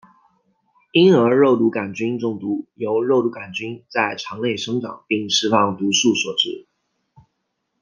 [0.93, 6.65] 婴儿肉毒杆菌中毒由肉毒杆菌在肠内生长并释放毒素所致。